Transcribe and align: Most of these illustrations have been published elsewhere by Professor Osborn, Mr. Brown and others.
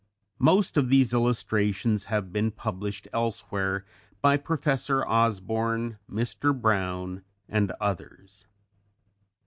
Most 0.39 0.77
of 0.77 0.89
these 0.89 1.13
illustrations 1.13 2.05
have 2.05 2.33
been 2.33 2.49
published 2.49 3.07
elsewhere 3.13 3.85
by 4.19 4.35
Professor 4.35 5.05
Osborn, 5.05 5.99
Mr. 6.09 6.59
Brown 6.59 7.23
and 7.47 7.69
others. 7.79 8.47